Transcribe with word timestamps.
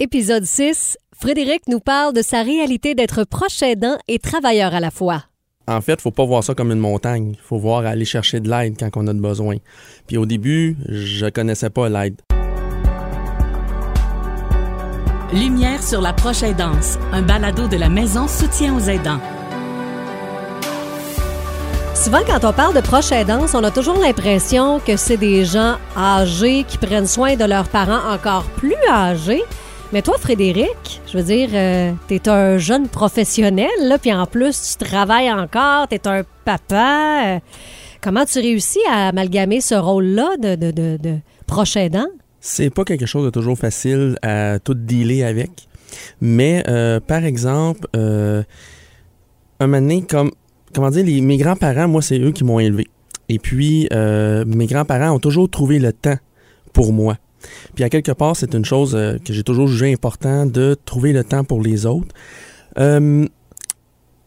Épisode 0.00 0.44
6. 0.44 0.96
Frédéric 1.20 1.62
nous 1.66 1.80
parle 1.80 2.12
de 2.12 2.22
sa 2.22 2.44
réalité 2.44 2.94
d'être 2.94 3.24
proche 3.24 3.60
aidant 3.64 3.98
et 4.06 4.20
travailleur 4.20 4.72
à 4.72 4.78
la 4.78 4.92
fois. 4.92 5.24
En 5.66 5.80
fait, 5.80 6.00
faut 6.00 6.12
pas 6.12 6.24
voir 6.24 6.44
ça 6.44 6.54
comme 6.54 6.70
une 6.70 6.78
montagne. 6.78 7.32
Il 7.34 7.42
faut 7.42 7.58
voir 7.58 7.84
aller 7.84 8.04
chercher 8.04 8.38
de 8.38 8.48
l'aide 8.48 8.76
quand 8.78 8.90
on 8.94 9.08
a 9.08 9.12
de 9.12 9.18
besoin. 9.18 9.56
Puis 10.06 10.16
au 10.16 10.24
début, 10.24 10.76
je 10.88 11.26
connaissais 11.26 11.70
pas 11.70 11.88
l'aide. 11.88 12.14
Lumière 15.32 15.82
sur 15.82 16.00
la 16.00 16.12
proche 16.12 16.44
aidance, 16.44 16.96
un 17.10 17.22
balado 17.22 17.66
de 17.66 17.76
la 17.76 17.88
maison 17.88 18.28
soutien 18.28 18.76
aux 18.76 18.88
aidants. 18.88 19.20
Souvent, 21.96 22.20
quand 22.24 22.48
on 22.48 22.52
parle 22.52 22.74
de 22.76 22.82
proche 22.82 23.10
aidance, 23.10 23.52
on 23.52 23.64
a 23.64 23.72
toujours 23.72 23.98
l'impression 23.98 24.78
que 24.78 24.96
c'est 24.96 25.16
des 25.16 25.44
gens 25.44 25.74
âgés 25.96 26.62
qui 26.68 26.78
prennent 26.78 27.08
soin 27.08 27.34
de 27.34 27.44
leurs 27.44 27.68
parents 27.68 28.14
encore 28.14 28.44
plus 28.44 28.76
âgés. 28.88 29.42
Mais 29.90 30.02
toi, 30.02 30.18
Frédéric, 30.18 31.00
je 31.10 31.16
veux 31.16 31.24
dire, 31.24 31.48
euh, 31.54 31.92
t'es 32.08 32.28
un 32.28 32.58
jeune 32.58 32.88
professionnel, 32.88 33.70
là, 33.80 33.96
puis 33.96 34.12
en 34.12 34.26
plus, 34.26 34.76
tu 34.76 34.84
travailles 34.84 35.32
encore, 35.32 35.88
t'es 35.88 36.06
un 36.06 36.24
papa. 36.44 37.22
Euh, 37.26 37.38
comment 38.02 38.26
tu 38.26 38.38
réussis 38.38 38.82
à 38.90 39.08
amalgamer 39.08 39.62
ce 39.62 39.74
rôle-là 39.74 40.36
de, 40.36 40.56
de, 40.56 40.72
de, 40.72 40.98
de 40.98 41.16
proche 41.46 41.76
aidant? 41.76 42.06
C'est 42.38 42.68
pas 42.68 42.84
quelque 42.84 43.06
chose 43.06 43.24
de 43.24 43.30
toujours 43.30 43.56
facile 43.56 44.18
à 44.20 44.58
tout 44.58 44.74
dealer 44.74 45.22
avec. 45.22 45.68
Mais, 46.20 46.62
euh, 46.68 47.00
par 47.00 47.24
exemple, 47.24 47.88
un 47.94 48.44
moment 49.58 49.80
donné, 49.80 50.02
comme, 50.02 50.32
comment 50.74 50.90
dire, 50.90 51.06
les, 51.06 51.22
mes 51.22 51.38
grands-parents, 51.38 51.88
moi, 51.88 52.02
c'est 52.02 52.18
eux 52.18 52.32
qui 52.32 52.44
m'ont 52.44 52.60
élevé. 52.60 52.88
Et 53.30 53.38
puis, 53.38 53.88
mes 53.90 54.66
grands-parents 54.66 55.12
ont 55.12 55.18
toujours 55.18 55.48
trouvé 55.48 55.78
le 55.78 55.94
temps 55.94 56.18
pour 56.74 56.92
moi. 56.92 57.16
Puis 57.74 57.84
à 57.84 57.88
quelque 57.88 58.12
part, 58.12 58.36
c'est 58.36 58.54
une 58.54 58.64
chose 58.64 58.94
euh, 58.94 59.18
que 59.24 59.32
j'ai 59.32 59.42
toujours 59.42 59.68
jugé 59.68 59.92
important 59.92 60.46
de 60.46 60.76
trouver 60.84 61.12
le 61.12 61.24
temps 61.24 61.44
pour 61.44 61.62
les 61.62 61.86
autres. 61.86 62.14
Euh, 62.78 63.26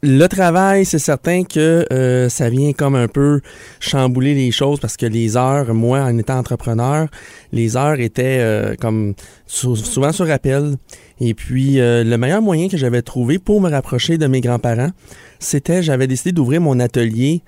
le 0.04 0.28
travail, 0.28 0.84
c'est 0.84 0.98
certain 0.98 1.44
que 1.44 1.86
euh, 1.94 2.28
ça 2.28 2.50
vient 2.50 2.74
comme 2.74 2.96
un 2.96 3.08
peu 3.08 3.42
chambouler 3.80 4.34
les 4.34 4.50
choses 4.52 4.80
parce 4.80 4.98
que 4.98 5.06
les 5.06 5.38
heures, 5.38 5.74
moi, 5.76 6.00
en 6.00 6.18
étant 6.18 6.40
entrepreneur, 6.40 7.08
les 7.52 7.78
heures 7.78 8.00
étaient 8.00 8.76
comme 8.80 9.14
sou- 9.46 9.76
souvent 9.76 10.12
sur 10.12 10.30
appel. 10.32 10.76
Et 11.20 11.36
puis, 11.36 11.76
le 11.78 12.16
meilleur 12.16 12.42
moyen 12.42 12.68
que 12.68 12.78
j'avais 12.78 13.04
trouvé 13.04 13.38
pour 13.38 13.62
me 13.62 13.70
rapprocher 13.70 14.18
de 14.18 14.26
mes 14.26 14.42
grands-parents, 14.42 14.90
c'était, 15.38 15.84
j'avais 15.84 16.08
décidé 16.08 16.32
d'ouvrir 16.32 16.62
mon 16.62 16.80
atelier 16.80 17.44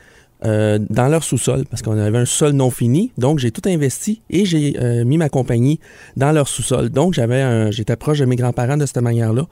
euh, 0.46 0.80
dans 0.90 1.08
leur 1.08 1.24
sous-sol 1.24 1.66
parce 1.70 1.82
qu'on 1.82 1.98
avait 1.98 2.18
un 2.18 2.26
sol 2.26 2.52
non 2.52 2.70
fini. 2.70 3.12
Donc, 3.18 3.40
j'ai 3.40 3.52
tout 3.52 3.62
investi 3.68 4.22
et 4.30 4.46
j'ai 4.46 4.76
euh, 4.80 5.04
mis 5.06 5.18
ma 5.18 5.30
compagnie 5.30 5.80
dans 6.18 6.32
leur 6.32 6.48
sous-sol. 6.48 6.90
Donc, 6.90 7.14
j'avais 7.14 7.72
j'étais 7.72 7.96
proche 7.96 8.20
de 8.20 8.26
mes 8.26 8.36
grands-parents 8.36 8.78
de 8.78 8.86
cette 8.86 9.02
manière-là, 9.02 9.48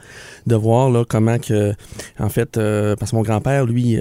de 0.47 0.55
voir 0.55 0.89
là, 0.89 1.03
comment 1.07 1.37
que, 1.39 1.73
en 2.19 2.29
fait, 2.29 2.57
euh, 2.57 2.95
parce 2.95 3.11
que 3.11 3.15
mon 3.15 3.21
grand-père, 3.23 3.65
lui, 3.65 3.97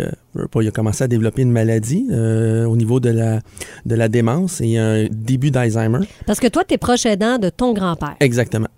il 0.60 0.68
a 0.68 0.70
commencé 0.70 1.04
à 1.04 1.08
développer 1.08 1.42
une 1.42 1.52
maladie 1.52 2.06
au 2.10 2.76
niveau 2.76 3.00
de 3.00 3.10
la, 3.10 3.40
de 3.86 3.94
la 3.94 4.08
démence 4.08 4.60
et 4.60 4.78
un 4.78 5.06
début 5.10 5.50
d'Alzheimer. 5.50 6.06
Parce 6.26 6.40
que 6.40 6.46
toi, 6.48 6.64
t'es 6.64 6.78
proche 6.78 7.06
aidant 7.06 7.38
de 7.38 7.48
ton 7.50 7.72
grand-père. 7.72 8.16
Exactement. 8.20 8.68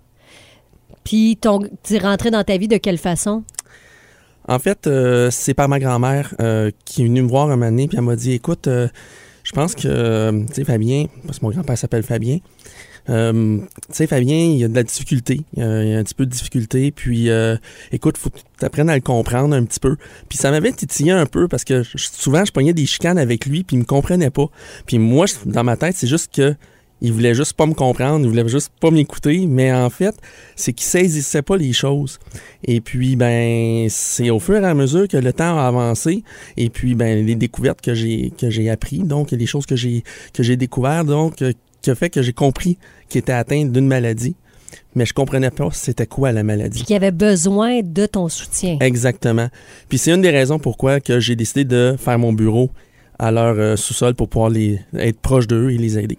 Puis, 1.03 1.37
ton- 1.37 1.59
t'es 1.83 1.97
rentré 1.97 2.31
dans 2.31 2.43
ta 2.43 2.57
vie 2.57 2.67
de 2.69 2.77
quelle 2.77 2.97
façon? 2.97 3.43
En 4.47 4.59
fait, 4.59 4.87
euh, 4.87 5.29
c'est 5.31 5.53
par 5.53 5.69
ma 5.69 5.79
grand-mère 5.79 6.33
euh, 6.41 6.71
qui 6.85 7.01
est 7.01 7.05
venue 7.05 7.21
me 7.21 7.27
voir 7.27 7.49
un 7.49 7.55
moment 7.55 7.71
donné, 7.71 7.87
puis 7.87 7.97
elle 7.97 8.03
m'a 8.03 8.15
dit 8.15 8.33
Écoute, 8.33 8.67
euh, 8.67 8.87
je 9.43 9.51
pense 9.51 9.75
que, 9.75 10.45
tu 10.47 10.53
sais, 10.53 10.63
Fabien, 10.63 11.05
parce 11.25 11.39
que 11.39 11.45
mon 11.45 11.51
grand-père 11.51 11.77
s'appelle 11.77 12.03
Fabien, 12.03 12.39
tu 13.07 13.13
sais, 13.89 14.07
Fabien, 14.07 14.35
il 14.35 14.57
y 14.57 14.63
a 14.63 14.67
de 14.67 14.75
la 14.75 14.83
difficulté. 14.83 15.41
Il 15.57 15.63
y 15.63 15.93
a 15.93 15.99
un 15.99 16.03
petit 16.03 16.15
peu 16.15 16.25
de 16.25 16.31
difficulté, 16.31 16.91
puis 16.91 17.29
écoute, 17.91 18.17
faut 18.17 18.29
que 18.29 18.39
tu 18.57 18.65
apprennes 18.65 18.89
à 18.89 18.95
le 18.95 19.01
comprendre 19.01 19.55
un 19.55 19.63
petit 19.65 19.81
peu. 19.81 19.97
Puis 20.29 20.37
ça 20.37 20.51
m'avait 20.51 20.71
titillé 20.71 21.11
un 21.11 21.25
peu 21.25 21.49
parce 21.49 21.65
que 21.65 21.83
souvent, 21.95 22.45
je 22.45 22.51
pognais 22.51 22.73
des 22.73 22.85
chicanes 22.85 23.17
avec 23.17 23.45
lui, 23.45 23.63
puis 23.63 23.75
il 23.75 23.79
me 23.79 23.85
comprenait 23.85 24.29
pas. 24.29 24.47
Puis 24.85 24.99
moi, 24.99 25.25
dans 25.45 25.63
ma 25.65 25.75
tête, 25.77 25.95
c'est 25.97 26.07
juste 26.07 26.33
que. 26.33 26.55
Il 27.05 27.11
voulait 27.11 27.33
juste 27.33 27.53
pas 27.53 27.65
me 27.65 27.73
comprendre, 27.73 28.25
il 28.25 28.29
voulait 28.29 28.47
juste 28.47 28.71
pas 28.79 28.89
m'écouter, 28.89 29.45
mais 29.45 29.73
en 29.73 29.89
fait, 29.89 30.15
c'est 30.55 30.71
qu'il 30.71 30.85
saisissait 30.85 31.41
pas 31.41 31.57
les 31.57 31.73
choses. 31.73 32.17
Et 32.63 32.79
puis, 32.79 33.17
ben, 33.17 33.87
c'est 33.89 34.29
au 34.29 34.39
fur 34.39 34.55
et 34.55 34.65
à 34.65 34.73
mesure 34.73 35.09
que 35.09 35.17
le 35.17 35.33
temps 35.33 35.57
a 35.59 35.67
avancé, 35.67 36.23
et 36.55 36.69
puis, 36.69 36.95
ben, 36.95 37.25
les 37.25 37.35
découvertes 37.35 37.81
que 37.81 37.93
j'ai 37.93 38.31
que 38.37 38.49
j'ai 38.49 38.69
appris, 38.69 38.99
donc 38.99 39.31
les 39.31 39.45
choses 39.45 39.65
que 39.65 39.75
j'ai 39.75 40.05
que 40.33 40.43
j'ai 40.43 40.55
découvertes, 40.55 41.07
donc, 41.07 41.41
euh, 41.41 41.51
qui 41.81 41.91
a 41.91 41.95
fait 41.95 42.09
que 42.09 42.21
j'ai 42.21 42.31
compris 42.31 42.77
qu'il 43.09 43.19
était 43.19 43.33
atteint 43.33 43.65
d'une 43.65 43.87
maladie, 43.87 44.37
mais 44.95 45.05
je 45.05 45.13
comprenais 45.13 45.51
pas 45.51 45.69
c'était 45.73 46.07
quoi 46.07 46.31
la 46.31 46.43
maladie. 46.43 46.79
Puis, 46.79 46.85
qui 46.85 46.95
avait 46.95 47.11
besoin 47.11 47.81
de 47.83 48.05
ton 48.05 48.29
soutien. 48.29 48.77
Exactement. 48.79 49.49
Puis 49.89 49.97
c'est 49.97 50.13
une 50.13 50.21
des 50.21 50.31
raisons 50.31 50.57
pourquoi 50.57 51.01
que 51.01 51.19
j'ai 51.19 51.35
décidé 51.35 51.65
de 51.65 51.95
faire 51.99 52.17
mon 52.17 52.31
bureau 52.31 52.71
à 53.19 53.29
leur 53.29 53.59
euh, 53.59 53.75
sous-sol 53.75 54.15
pour 54.15 54.29
pouvoir 54.29 54.49
les 54.49 54.79
être 54.97 55.19
proche 55.19 55.47
d'eux 55.47 55.69
et 55.69 55.77
les 55.77 55.99
aider. 55.99 56.17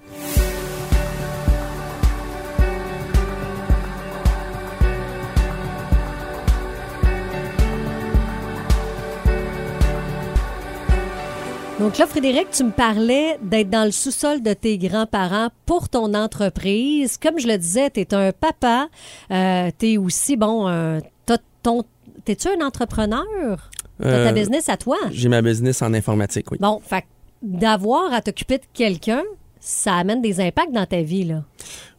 Donc 11.80 11.98
là, 11.98 12.06
Frédéric, 12.06 12.50
tu 12.52 12.62
me 12.64 12.70
parlais 12.70 13.36
d'être 13.42 13.68
dans 13.68 13.84
le 13.84 13.90
sous-sol 13.90 14.42
de 14.42 14.52
tes 14.54 14.78
grands-parents 14.78 15.48
pour 15.66 15.88
ton 15.88 16.14
entreprise. 16.14 17.18
Comme 17.18 17.38
je 17.40 17.48
le 17.48 17.58
disais, 17.58 17.90
tu 17.90 18.00
es 18.00 18.14
un 18.14 18.30
papa. 18.32 18.88
Euh, 19.32 19.70
tu 19.78 19.92
es 19.92 19.96
aussi, 19.96 20.36
bon, 20.36 20.66
un- 20.68 21.00
ton... 21.62 21.82
T'es-tu 22.24 22.48
un 22.48 22.64
entrepreneur? 22.64 23.70
T'as 24.00 24.24
ta 24.24 24.28
Euh, 24.30 24.32
business 24.32 24.68
à 24.68 24.76
toi? 24.76 24.96
J'ai 25.10 25.28
ma 25.28 25.42
business 25.42 25.82
en 25.82 25.92
informatique, 25.94 26.50
oui. 26.52 26.58
Bon, 26.60 26.80
fait 26.84 27.04
d'avoir 27.42 28.12
à 28.12 28.20
t'occuper 28.22 28.58
de 28.58 28.64
quelqu'un, 28.72 29.22
ça 29.60 29.94
amène 29.94 30.22
des 30.22 30.40
impacts 30.40 30.72
dans 30.72 30.86
ta 30.86 31.02
vie, 31.02 31.24
là. 31.24 31.42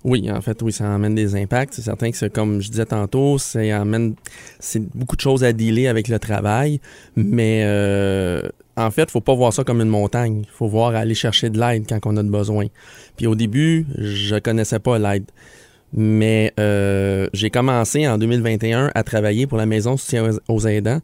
Oui, 0.03 0.31
en 0.31 0.41
fait, 0.41 0.61
oui, 0.61 0.71
ça 0.71 0.91
amène 0.93 1.15
des 1.15 1.35
impacts. 1.35 1.73
C'est 1.73 1.81
certain 1.81 2.11
que, 2.11 2.17
c'est 2.17 2.31
comme 2.31 2.61
je 2.61 2.69
disais 2.69 2.85
tantôt, 2.85 3.37
ça 3.39 3.59
amène 3.59 4.15
c'est 4.59 4.81
beaucoup 4.95 5.15
de 5.15 5.21
choses 5.21 5.43
à 5.43 5.51
dealer 5.51 5.87
avec 5.87 6.07
le 6.07 6.17
travail, 6.19 6.79
mais 7.15 7.63
euh, 7.65 8.41
en 8.77 8.91
fait, 8.91 9.09
faut 9.09 9.21
pas 9.21 9.33
voir 9.33 9.53
ça 9.53 9.63
comme 9.63 9.81
une 9.81 9.89
montagne. 9.89 10.43
Faut 10.51 10.67
voir 10.67 10.95
aller 10.95 11.15
chercher 11.15 11.49
de 11.49 11.59
l'aide 11.59 11.85
quand 11.87 11.99
on 12.05 12.17
a 12.17 12.23
de 12.23 12.29
besoin. 12.29 12.67
Puis 13.15 13.27
au 13.27 13.35
début, 13.35 13.85
je 13.97 14.35
connaissais 14.37 14.79
pas 14.79 14.99
l'aide. 14.99 15.25
Mais 15.93 16.53
euh, 16.59 17.29
j'ai 17.31 17.49
commencé 17.49 18.05
en 18.07 18.17
2021 18.17 18.91
à 18.93 19.03
travailler 19.03 19.47
pour 19.47 19.57
la 19.57 19.65
Maison 19.65 19.95
soutien 19.95 20.29
aux 20.49 20.67
aidants. 20.67 20.99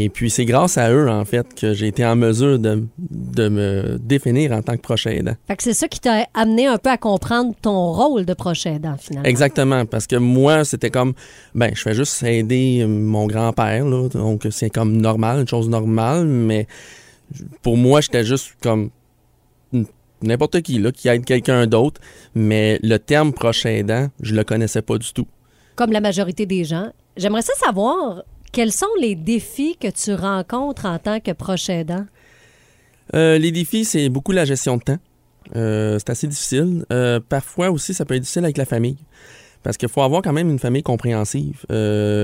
Et 0.00 0.10
puis 0.10 0.30
c'est 0.30 0.44
grâce 0.44 0.78
à 0.78 0.92
eux, 0.92 1.10
en 1.10 1.24
fait, 1.24 1.52
que 1.54 1.74
j'ai 1.74 1.88
été 1.88 2.06
en 2.06 2.14
mesure 2.14 2.60
de, 2.60 2.86
de 2.98 3.48
me 3.48 3.98
définir 3.98 4.52
en 4.52 4.62
tant 4.62 4.76
que 4.76 4.80
proche 4.80 5.08
aidant. 5.08 5.34
Fait 5.48 5.56
que 5.56 5.62
c'est 5.64 5.74
ça 5.74 5.88
qui 5.88 5.98
t'a 5.98 6.24
amené 6.34 6.68
un 6.68 6.78
peu 6.78 6.90
à 6.90 6.96
comprendre 6.96 7.52
ton 7.60 7.92
rôle 7.92 8.24
de 8.24 8.32
prochain 8.32 8.76
aidant, 8.76 8.94
finalement. 8.96 9.28
Exactement, 9.28 9.86
parce 9.86 10.06
que 10.06 10.14
moi, 10.14 10.64
c'était 10.64 10.90
comme, 10.90 11.14
ben, 11.52 11.72
je 11.74 11.82
fais 11.82 11.94
juste 11.94 12.22
aider 12.22 12.86
mon 12.86 13.26
grand-père, 13.26 13.84
là, 13.84 14.08
donc 14.08 14.46
c'est 14.52 14.70
comme 14.70 14.98
normal, 14.98 15.40
une 15.40 15.48
chose 15.48 15.68
normale, 15.68 16.26
mais 16.26 16.68
pour 17.62 17.76
moi, 17.76 18.00
j'étais 18.00 18.24
juste 18.24 18.52
comme 18.62 18.90
n'importe 20.22 20.60
qui, 20.62 20.78
là, 20.78 20.92
qui 20.92 21.08
aide 21.08 21.24
quelqu'un 21.24 21.66
d'autre, 21.66 22.00
mais 22.36 22.78
le 22.84 22.98
terme 22.98 23.32
proche 23.32 23.66
aidant, 23.66 24.10
je 24.20 24.36
le 24.36 24.44
connaissais 24.44 24.82
pas 24.82 24.96
du 24.96 25.12
tout. 25.12 25.26
Comme 25.74 25.90
la 25.90 26.00
majorité 26.00 26.46
des 26.46 26.62
gens. 26.62 26.92
J'aimerais 27.16 27.42
ça 27.42 27.52
savoir 27.54 28.22
quels 28.52 28.72
sont 28.72 28.86
les 29.00 29.14
défis 29.14 29.76
que 29.78 29.88
tu 29.88 30.14
rencontres 30.14 30.86
en 30.86 30.98
tant 30.98 31.20
que 31.20 31.32
proche 31.32 31.68
aidant? 31.68 32.06
Euh, 33.14 33.38
les 33.38 33.52
défis, 33.52 33.84
c'est 33.84 34.08
beaucoup 34.08 34.32
la 34.32 34.44
gestion 34.44 34.76
de 34.76 34.82
temps. 34.82 34.98
Euh, 35.56 35.98
c'est 35.98 36.10
assez 36.10 36.26
difficile. 36.26 36.84
Euh, 36.92 37.20
parfois 37.26 37.70
aussi, 37.70 37.94
ça 37.94 38.04
peut 38.04 38.14
être 38.14 38.22
difficile 38.22 38.44
avec 38.44 38.56
la 38.56 38.66
famille. 38.66 38.98
Parce 39.62 39.76
qu'il 39.76 39.88
faut 39.88 40.02
avoir 40.02 40.22
quand 40.22 40.32
même 40.32 40.50
une 40.50 40.58
famille 40.58 40.82
compréhensive. 40.82 41.64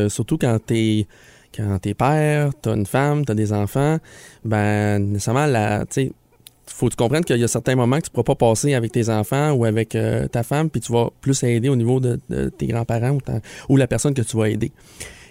Surtout 0.09 0.39
quand 0.39 0.59
t'es 0.65 1.07
quand 1.55 1.79
t'es 1.79 1.95
père, 1.95 2.51
t'as 2.61 2.75
une 2.75 2.87
femme, 2.87 3.25
t'as 3.25 3.35
des 3.35 3.53
enfants, 3.53 3.99
ben 4.45 4.99
nécessairement 4.99 5.47
la. 5.47 5.85
sais, 5.89 6.13
faut 6.67 6.89
comprennes 6.97 7.25
qu'il 7.25 7.37
y 7.37 7.45
a 7.45 7.49
certains 7.49 7.77
moments 7.77 7.99
que 7.99 8.05
tu 8.05 8.11
pourras 8.11 8.25
pas 8.25 8.35
passer 8.35 8.75
avec 8.75 8.91
tes 8.91 9.09
enfants 9.09 9.53
ou 9.53 9.65
avec 9.65 9.97
ta 10.33 10.43
femme, 10.43 10.71
puis 10.71 10.81
tu 10.81 10.93
vas 10.93 11.11
plus 11.21 11.43
aider 11.43 11.69
au 11.69 11.77
niveau 11.77 12.01
de, 12.01 12.19
tes 12.57 12.67
grands-parents 12.67 13.19
ou 13.69 13.77
la 13.77 13.87
personne 13.87 14.15
que 14.15 14.23
tu 14.23 14.37
vas 14.37 14.49
aider. 14.49 14.73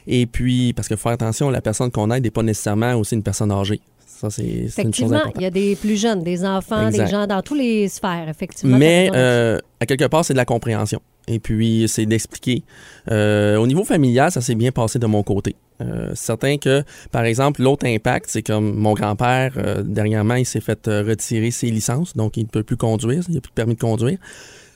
Et 0.07 0.25
puis, 0.25 0.73
parce 0.73 0.87
que 0.87 0.95
faut 0.95 1.03
faire 1.03 1.13
attention, 1.13 1.49
la 1.49 1.61
personne 1.61 1.91
qu'on 1.91 2.11
aide 2.11 2.23
n'est 2.23 2.31
pas 2.31 2.43
nécessairement 2.43 2.95
aussi 2.95 3.15
une 3.15 3.23
personne 3.23 3.51
âgée. 3.51 3.81
Ça, 4.05 4.29
c'est 4.29 4.43
Effectivement, 4.43 5.21
il 5.35 5.41
y 5.41 5.45
a 5.45 5.49
des 5.49 5.75
plus 5.75 5.99
jeunes, 5.99 6.23
des 6.23 6.45
enfants, 6.45 6.87
Exact. 6.87 7.05
des 7.05 7.11
gens 7.11 7.27
dans 7.27 7.41
tous 7.41 7.55
les 7.55 7.89
sphères, 7.89 8.29
effectivement. 8.29 8.77
Mais 8.77 9.09
euh, 9.13 9.59
à 9.79 9.85
quelque 9.85 10.05
part, 10.05 10.23
c'est 10.23 10.33
de 10.33 10.37
la 10.37 10.45
compréhension. 10.45 11.01
Et 11.27 11.39
puis, 11.39 11.85
c'est 11.87 12.05
d'expliquer. 12.05 12.63
Euh, 13.11 13.57
au 13.57 13.67
niveau 13.67 13.83
familial, 13.83 14.31
ça 14.31 14.41
s'est 14.41 14.55
bien 14.55 14.71
passé 14.71 14.99
de 14.99 15.05
mon 15.05 15.23
côté. 15.23 15.55
Euh, 15.81 16.11
certain 16.15 16.57
que, 16.57 16.83
par 17.11 17.23
exemple, 17.23 17.61
l'autre 17.61 17.85
impact, 17.85 18.27
c'est 18.29 18.43
comme 18.43 18.75
mon 18.75 18.93
grand-père, 18.93 19.53
euh, 19.57 19.83
dernièrement, 19.83 20.35
il 20.35 20.45
s'est 20.45 20.61
fait 20.61 20.85
retirer 20.85 21.51
ses 21.51 21.69
licences, 21.69 22.15
donc 22.15 22.37
il 22.37 22.43
ne 22.43 22.49
peut 22.49 22.63
plus 22.63 22.77
conduire, 22.77 23.23
il 23.27 23.35
n'a 23.35 23.41
plus 23.41 23.49
de 23.49 23.55
permis 23.55 23.75
de 23.75 23.79
conduire. 23.79 24.17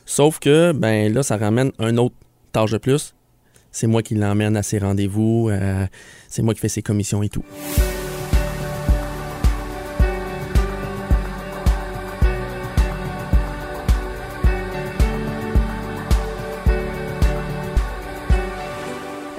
Sauf 0.05 0.39
que, 0.39 0.71
ben 0.71 1.13
là, 1.13 1.21
ça 1.21 1.37
ramène 1.37 1.71
un 1.79 1.97
autre 1.97 2.15
tâche 2.53 2.71
de 2.71 2.77
plus, 2.77 3.13
C'est 3.79 3.85
moi 3.85 4.01
qui 4.01 4.15
l'emmène 4.15 4.57
à 4.57 4.63
ses 4.63 4.79
rendez-vous. 4.79 5.49
euh, 5.51 5.85
c'est 6.27 6.41
moi 6.41 6.55
qui 6.55 6.61
fais 6.61 6.67
ses 6.67 6.81
commissions 6.81 7.21
et 7.21 7.29
tout. 7.29 7.43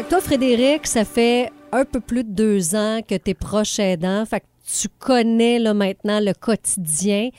Toi, 0.09 0.21
Frédéric, 0.21 0.87
ça 0.87 1.05
fait 1.05 1.51
un 1.73 1.85
peu 1.85 1.99
plus 1.99 2.23
de 2.23 2.31
deux 2.31 2.77
ans 2.77 3.01
que 3.03 3.17
tu 3.17 3.31
es 3.31 3.35
proche 3.35 3.81
aidant. 3.81 4.25
Fait 4.25 4.39
que 4.39 4.47
tu 4.65 4.89
connais 5.01 5.59
là, 5.59 5.75
maintenant 5.75 6.21
le 6.21 6.33
quotidien. 6.33 7.31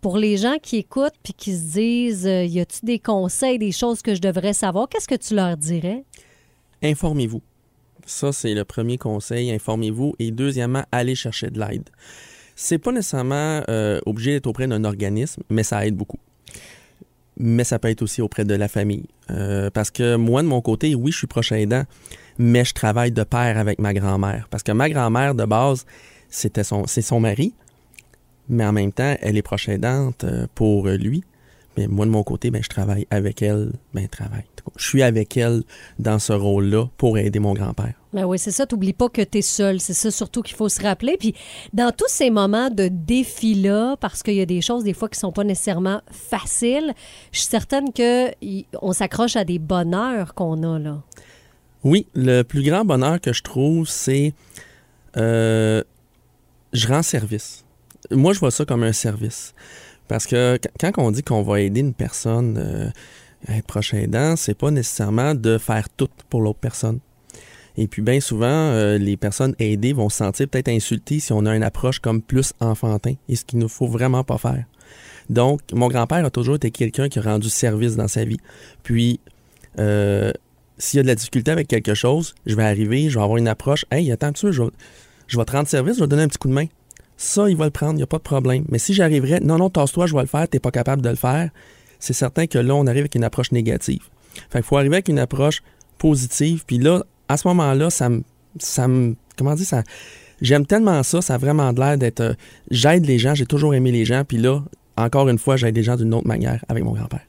Pour 0.00 0.18
les 0.18 0.36
gens 0.36 0.58
qui 0.62 0.76
écoutent 0.76 1.18
puis 1.24 1.32
qui 1.32 1.52
se 1.52 1.72
disent, 1.72 2.26
euh, 2.28 2.44
y 2.44 2.60
a-tu 2.60 2.78
des 2.84 3.00
conseils, 3.00 3.58
des 3.58 3.72
choses 3.72 4.02
que 4.02 4.14
je 4.14 4.20
devrais 4.20 4.52
savoir, 4.52 4.88
qu'est-ce 4.88 5.08
que 5.08 5.16
tu 5.16 5.34
leur 5.34 5.56
dirais? 5.56 6.04
Informez-vous. 6.84 7.42
Ça, 8.04 8.32
c'est 8.32 8.52
le 8.52 8.64
premier 8.64 8.98
conseil. 8.98 9.50
Informez-vous. 9.50 10.14
Et 10.18 10.30
deuxièmement, 10.30 10.84
allez 10.92 11.14
chercher 11.14 11.48
de 11.48 11.58
l'aide. 11.58 11.88
C'est 12.56 12.78
pas 12.78 12.92
nécessairement 12.92 13.62
euh, 13.68 14.00
obligé 14.06 14.32
d'être 14.32 14.46
auprès 14.46 14.66
d'un 14.68 14.84
organisme, 14.84 15.42
mais 15.48 15.62
ça 15.62 15.86
aide 15.86 15.96
beaucoup. 15.96 16.18
Mais 17.36 17.64
ça 17.64 17.78
peut 17.78 17.88
être 17.88 18.02
aussi 18.02 18.20
auprès 18.20 18.44
de 18.44 18.54
la 18.54 18.68
famille. 18.68 19.06
Euh, 19.30 19.70
parce 19.70 19.90
que 19.90 20.16
moi, 20.16 20.42
de 20.42 20.46
mon 20.46 20.60
côté, 20.60 20.94
oui, 20.94 21.10
je 21.10 21.18
suis 21.18 21.26
proche 21.26 21.52
aidant, 21.52 21.84
mais 22.38 22.64
je 22.64 22.74
travaille 22.74 23.10
de 23.10 23.24
pair 23.24 23.58
avec 23.58 23.80
ma 23.80 23.94
grand-mère. 23.94 24.46
Parce 24.50 24.62
que 24.62 24.70
ma 24.70 24.88
grand-mère, 24.88 25.34
de 25.34 25.44
base, 25.44 25.86
c'était 26.28 26.64
son, 26.64 26.86
c'est 26.86 27.02
son 27.02 27.18
mari, 27.18 27.54
mais 28.48 28.64
en 28.64 28.72
même 28.72 28.92
temps, 28.92 29.16
elle 29.20 29.36
est 29.36 29.42
proche 29.42 29.68
aidante 29.68 30.24
euh, 30.24 30.46
pour 30.54 30.86
lui. 30.86 31.24
Mais 31.76 31.86
moi, 31.88 32.06
de 32.06 32.10
mon 32.10 32.22
côté, 32.22 32.50
ben, 32.50 32.62
je 32.62 32.68
travaille 32.68 33.06
avec 33.10 33.42
elle. 33.42 33.72
Ben, 33.94 34.06
travaille. 34.08 34.44
Je 34.76 34.86
suis 34.88 35.02
avec 35.02 35.36
elle 35.36 35.62
dans 35.98 36.18
ce 36.18 36.32
rôle-là 36.32 36.86
pour 36.96 37.18
aider 37.18 37.38
mon 37.40 37.52
grand-père. 37.52 37.94
Ben 38.12 38.24
oui, 38.24 38.38
c'est 38.38 38.52
ça. 38.52 38.64
T'oublies 38.64 38.92
pas 38.92 39.08
que 39.08 39.22
tu 39.22 39.38
es 39.38 39.42
seul. 39.42 39.80
C'est 39.80 39.92
ça 39.92 40.10
surtout 40.10 40.42
qu'il 40.42 40.54
faut 40.56 40.68
se 40.68 40.80
rappeler. 40.80 41.16
Puis 41.18 41.34
dans 41.72 41.90
tous 41.90 42.08
ces 42.08 42.30
moments 42.30 42.70
de 42.70 42.88
défi-là, 42.88 43.96
parce 44.00 44.22
qu'il 44.22 44.34
y 44.34 44.40
a 44.40 44.46
des 44.46 44.60
choses 44.62 44.84
des 44.84 44.94
fois 44.94 45.08
qui 45.08 45.18
sont 45.18 45.32
pas 45.32 45.42
nécessairement 45.44 46.00
faciles, 46.10 46.94
je 47.32 47.40
suis 47.40 47.48
certaine 47.48 47.92
que 47.92 48.30
y- 48.40 48.66
on 48.80 48.92
s'accroche 48.92 49.34
à 49.36 49.44
des 49.44 49.58
bonheurs 49.58 50.34
qu'on 50.34 50.62
a 50.62 50.78
là. 50.78 51.02
Oui, 51.82 52.06
le 52.14 52.42
plus 52.42 52.62
grand 52.62 52.84
bonheur 52.84 53.20
que 53.20 53.32
je 53.32 53.42
trouve, 53.42 53.88
c'est 53.88 54.32
euh, 55.16 55.82
je 56.72 56.86
rends 56.88 57.02
service. 57.02 57.64
Moi, 58.10 58.32
je 58.32 58.38
vois 58.38 58.50
ça 58.50 58.64
comme 58.64 58.82
un 58.82 58.92
service. 58.92 59.54
Parce 60.08 60.26
que 60.26 60.56
qu- 60.58 60.68
quand 60.80 60.92
on 60.98 61.10
dit 61.10 61.22
qu'on 61.22 61.42
va 61.42 61.60
aider 61.60 61.80
une 61.80 61.94
personne 61.94 62.56
euh, 62.58 62.90
à 63.48 63.56
être 63.56 63.66
proche 63.66 63.94
aidant, 63.94 64.36
c'est 64.36 64.54
pas 64.56 64.70
nécessairement 64.70 65.34
de 65.34 65.58
faire 65.58 65.88
tout 65.88 66.08
pour 66.30 66.40
l'autre 66.40 66.58
personne. 66.60 67.00
Et 67.76 67.88
puis 67.88 68.02
bien 68.02 68.20
souvent, 68.20 68.46
euh, 68.46 68.98
les 68.98 69.16
personnes 69.16 69.54
aidées 69.58 69.92
vont 69.92 70.08
se 70.08 70.18
sentir 70.18 70.46
peut-être 70.48 70.68
insultées 70.68 71.18
si 71.20 71.32
on 71.32 71.44
a 71.44 71.56
une 71.56 71.64
approche 71.64 71.98
comme 71.98 72.22
plus 72.22 72.52
enfantin, 72.60 73.14
et 73.28 73.34
ce 73.34 73.44
qu'il 73.44 73.58
ne 73.58 73.66
faut 73.66 73.88
vraiment 73.88 74.22
pas 74.22 74.38
faire. 74.38 74.64
Donc, 75.30 75.60
mon 75.72 75.88
grand-père 75.88 76.24
a 76.24 76.30
toujours 76.30 76.56
été 76.56 76.70
quelqu'un 76.70 77.08
qui 77.08 77.18
a 77.18 77.22
rendu 77.22 77.48
service 77.48 77.96
dans 77.96 78.08
sa 78.08 78.24
vie. 78.24 78.36
Puis, 78.82 79.18
euh, 79.78 80.30
s'il 80.78 80.98
y 80.98 81.00
a 81.00 81.02
de 81.02 81.08
la 81.08 81.14
difficulté 81.14 81.50
avec 81.50 81.66
quelque 81.66 81.94
chose, 81.94 82.34
je 82.46 82.54
vais 82.54 82.64
arriver, 82.64 83.08
je 83.08 83.18
vais 83.18 83.24
avoir 83.24 83.38
une 83.38 83.48
approche. 83.48 83.86
Hey, 83.90 84.12
attends 84.12 84.26
un 84.28 84.32
petit 84.32 84.46
peu, 84.46 84.52
je 84.52 84.62
vais, 84.62 84.70
je 85.26 85.38
vais 85.38 85.44
te 85.44 85.52
rendre 85.52 85.66
service, 85.66 85.94
je 85.94 86.00
vais 86.00 86.06
te 86.06 86.10
donner 86.10 86.24
un 86.24 86.28
petit 86.28 86.38
coup 86.38 86.48
de 86.48 86.52
main. 86.52 86.66
Ça, 87.24 87.48
il 87.48 87.56
va 87.56 87.64
le 87.64 87.70
prendre, 87.70 87.94
il 87.94 87.96
n'y 87.96 88.02
a 88.02 88.06
pas 88.06 88.18
de 88.18 88.22
problème. 88.22 88.66
Mais 88.68 88.78
si 88.78 88.92
j'arriverais, 88.92 89.40
non, 89.40 89.56
non, 89.56 89.70
tasse-toi, 89.70 90.06
je 90.06 90.14
vais 90.14 90.20
le 90.20 90.26
faire, 90.26 90.46
tu 90.46 90.56
n'es 90.56 90.60
pas 90.60 90.70
capable 90.70 91.00
de 91.00 91.08
le 91.08 91.16
faire, 91.16 91.48
c'est 91.98 92.12
certain 92.12 92.46
que 92.46 92.58
là, 92.58 92.74
on 92.74 92.86
arrive 92.86 93.00
avec 93.00 93.14
une 93.14 93.24
approche 93.24 93.50
négative. 93.50 94.02
Fait 94.50 94.58
qu'il 94.58 94.64
faut 94.64 94.76
arriver 94.76 94.96
avec 94.96 95.08
une 95.08 95.18
approche 95.18 95.62
positive. 95.96 96.64
Puis 96.66 96.76
là, 96.76 97.02
à 97.30 97.38
ce 97.38 97.48
moment-là, 97.48 97.88
ça 97.88 98.10
me. 98.10 98.22
Ça 98.58 98.88
me 98.88 99.16
comment 99.38 99.54
dire 99.54 99.66
ça? 99.66 99.82
J'aime 100.42 100.66
tellement 100.66 101.02
ça, 101.02 101.22
ça 101.22 101.36
a 101.36 101.38
vraiment 101.38 101.72
l'air 101.72 101.96
d'être. 101.96 102.20
euh, 102.20 102.34
j'aide 102.70 103.06
les 103.06 103.18
gens, 103.18 103.34
j'ai 103.34 103.46
toujours 103.46 103.74
aimé 103.74 103.90
les 103.90 104.04
gens. 104.04 104.24
Puis 104.28 104.36
là, 104.36 104.62
encore 104.98 105.26
une 105.30 105.38
fois, 105.38 105.56
j'aide 105.56 105.74
les 105.76 105.82
gens 105.82 105.96
d'une 105.96 106.12
autre 106.12 106.28
manière 106.28 106.62
avec 106.68 106.84
mon 106.84 106.92
grand-père. 106.92 107.24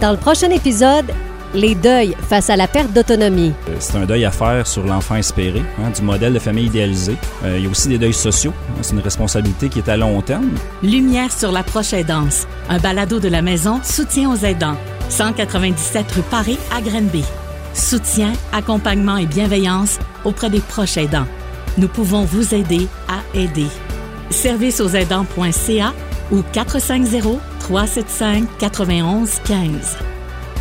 Dans 0.00 0.12
le 0.12 0.18
prochain 0.18 0.50
épisode, 0.50 1.06
les 1.54 1.74
deuils 1.74 2.16
face 2.28 2.50
à 2.50 2.56
la 2.56 2.66
perte 2.68 2.92
d'autonomie. 2.92 3.52
Euh, 3.68 3.76
C'est 3.78 3.96
un 3.96 4.04
deuil 4.06 4.24
à 4.24 4.30
faire 4.30 4.66
sur 4.66 4.84
l'enfant 4.84 5.16
espéré, 5.16 5.62
hein, 5.78 5.90
du 5.94 6.02
modèle 6.02 6.32
de 6.34 6.38
famille 6.38 6.66
idéalisé. 6.66 7.16
Euh, 7.44 7.56
il 7.58 7.64
y 7.64 7.66
a 7.66 7.70
aussi 7.70 7.88
des 7.88 7.98
deuils 7.98 8.12
sociaux. 8.12 8.52
hein, 8.70 8.78
C'est 8.82 8.92
une 8.94 9.00
responsabilité 9.00 9.68
qui 9.68 9.78
est 9.78 9.88
à 9.88 9.96
long 9.96 10.20
terme. 10.20 10.50
Lumière 10.82 11.32
sur 11.32 11.52
la 11.52 11.62
proche 11.62 11.92
aidance, 11.92 12.46
un 12.68 12.78
balado 12.78 13.20
de 13.20 13.28
la 13.28 13.42
maison 13.42 13.80
Soutien 13.82 14.30
aux 14.30 14.36
aidants, 14.44 14.76
197 15.08 16.10
rue 16.12 16.22
Paris 16.30 16.58
à 16.76 16.80
Grenby. 16.80 17.24
Soutien, 17.72 18.32
accompagnement 18.52 19.16
et 19.16 19.26
bienveillance 19.26 19.98
auprès 20.24 20.50
des 20.50 20.60
proches 20.60 20.96
aidants. 20.96 21.26
Nous 21.78 21.88
pouvons 21.88 22.24
vous 22.24 22.54
aider 22.54 22.86
à 23.08 23.36
aider. 23.36 23.66
Service 24.30 24.80
aux 24.80 24.88
aidants.ca 24.88 25.92
ou 26.30 26.42
450 26.52 27.38
375 27.60 28.44
91 28.58 29.30
15. 29.44 29.96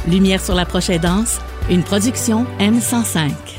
Lumière 0.08 0.42
sur 0.44 0.56
la 0.56 0.66
proche 0.66 0.90
aidance, 0.90 1.40
une 1.70 1.84
production 1.84 2.46
M105. 2.60 3.53